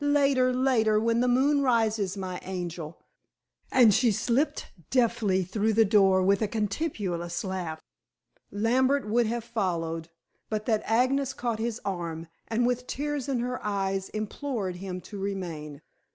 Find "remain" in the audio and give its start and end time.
15.19-15.83